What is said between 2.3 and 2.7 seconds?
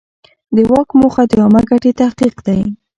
دی.